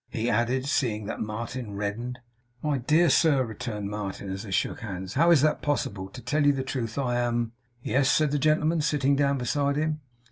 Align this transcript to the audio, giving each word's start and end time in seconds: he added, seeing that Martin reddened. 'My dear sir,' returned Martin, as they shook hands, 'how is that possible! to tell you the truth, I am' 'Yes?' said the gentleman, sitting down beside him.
he 0.09 0.31
added, 0.31 0.65
seeing 0.65 1.05
that 1.05 1.19
Martin 1.21 1.75
reddened. 1.75 2.17
'My 2.63 2.79
dear 2.79 3.07
sir,' 3.07 3.43
returned 3.45 3.91
Martin, 3.91 4.31
as 4.31 4.41
they 4.41 4.49
shook 4.49 4.79
hands, 4.79 5.13
'how 5.13 5.29
is 5.29 5.43
that 5.43 5.61
possible! 5.61 6.09
to 6.09 6.23
tell 6.23 6.43
you 6.43 6.53
the 6.53 6.63
truth, 6.63 6.97
I 6.97 7.19
am' 7.19 7.51
'Yes?' 7.83 8.09
said 8.09 8.31
the 8.31 8.39
gentleman, 8.39 8.81
sitting 8.81 9.15
down 9.15 9.37
beside 9.37 9.75
him. 9.75 10.01